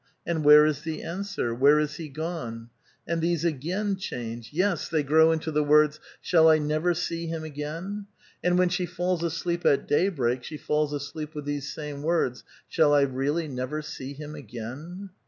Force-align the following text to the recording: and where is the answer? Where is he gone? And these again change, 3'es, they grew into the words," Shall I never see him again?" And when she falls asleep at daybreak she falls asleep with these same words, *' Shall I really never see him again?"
and 0.25 0.43
where 0.43 0.65
is 0.65 0.81
the 0.81 1.03
answer? 1.03 1.53
Where 1.53 1.77
is 1.79 1.97
he 1.97 2.09
gone? 2.09 2.71
And 3.05 3.21
these 3.21 3.45
again 3.45 3.97
change, 3.97 4.51
3'es, 4.51 4.89
they 4.89 5.03
grew 5.03 5.31
into 5.31 5.51
the 5.51 5.63
words," 5.63 5.99
Shall 6.23 6.49
I 6.49 6.57
never 6.57 6.95
see 6.95 7.27
him 7.27 7.43
again?" 7.43 8.07
And 8.43 8.57
when 8.57 8.69
she 8.69 8.87
falls 8.87 9.21
asleep 9.21 9.63
at 9.63 9.87
daybreak 9.87 10.43
she 10.43 10.57
falls 10.57 10.91
asleep 10.91 11.35
with 11.35 11.45
these 11.45 11.71
same 11.71 12.01
words, 12.01 12.43
*' 12.55 12.67
Shall 12.67 12.95
I 12.95 13.01
really 13.01 13.47
never 13.47 13.83
see 13.83 14.13
him 14.13 14.33
again?" 14.33 15.11